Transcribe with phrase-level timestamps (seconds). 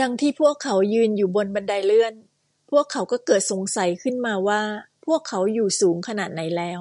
[0.00, 2.14] ดังที่พวกเขายืนอยู่บนบันไดเลื่อน
[2.70, 4.62] พวกเขาก็เกิดสงสัยขึ้นมาว่า
[5.06, 6.80] พวกเขาอยู่สูงขนาดไหนแล้ว